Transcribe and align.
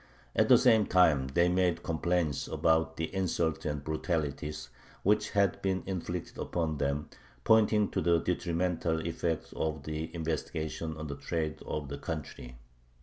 At 0.35 0.49
the 0.49 0.57
same 0.57 0.87
time 0.87 1.27
they 1.27 1.47
made 1.47 1.83
complaints 1.83 2.47
about 2.47 2.97
the 2.97 3.13
insults 3.13 3.67
and 3.67 3.83
brutalities 3.83 4.69
which 5.03 5.29
had 5.29 5.61
been 5.61 5.83
inflicted 5.85 6.39
upon 6.39 6.79
them, 6.79 7.07
pointing 7.43 7.91
to 7.91 8.01
the 8.01 8.17
detrimental 8.19 9.05
effect 9.07 9.53
of 9.55 9.83
the 9.83 10.09
investigation 10.15 10.97
on 10.97 11.05
the 11.05 11.17
trade 11.17 11.61
of 11.67 11.89
the 11.89 11.99
country. 11.99 12.57